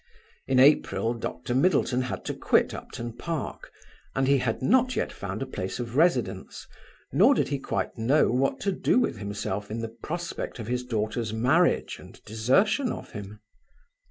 In 0.47 0.59
April 0.59 1.13
Dr 1.13 1.53
Middleton 1.53 2.01
had 2.01 2.25
to 2.25 2.33
quit 2.33 2.73
Upton 2.73 3.13
Park, 3.13 3.71
and 4.15 4.27
he 4.27 4.39
had 4.39 4.59
not 4.63 4.91
found 5.11 5.43
a 5.43 5.45
place 5.45 5.79
of 5.79 5.95
residence, 5.95 6.65
nor 7.13 7.35
did 7.35 7.49
he 7.49 7.59
quite 7.59 7.99
know 7.99 8.31
what 8.31 8.59
to 8.61 8.71
do 8.71 8.97
with 8.97 9.17
himself 9.19 9.69
in 9.69 9.81
the 9.81 9.89
prospect 10.01 10.57
of 10.57 10.65
his 10.65 10.83
daughter's 10.83 11.33
marriage 11.33 11.99
and 11.99 12.19
desertion 12.25 12.91
of 12.91 13.11
him. 13.11 13.41